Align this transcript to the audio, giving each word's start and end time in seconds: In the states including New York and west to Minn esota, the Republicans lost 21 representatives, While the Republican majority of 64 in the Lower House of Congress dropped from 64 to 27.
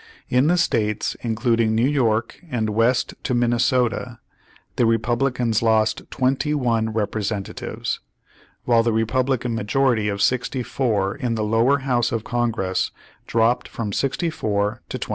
In 0.29 0.47
the 0.47 0.57
states 0.57 1.15
including 1.21 1.75
New 1.75 1.87
York 1.87 2.39
and 2.49 2.71
west 2.71 3.13
to 3.21 3.35
Minn 3.35 3.51
esota, 3.53 4.17
the 4.75 4.87
Republicans 4.87 5.61
lost 5.61 6.01
21 6.09 6.89
representatives, 6.91 7.99
While 8.65 8.81
the 8.81 8.93
Republican 8.93 9.53
majority 9.53 10.07
of 10.09 10.19
64 10.19 11.17
in 11.17 11.35
the 11.35 11.43
Lower 11.43 11.77
House 11.85 12.11
of 12.11 12.23
Congress 12.23 12.89
dropped 13.27 13.67
from 13.67 13.93
64 13.93 14.81
to 14.89 14.97
27. 14.97 15.09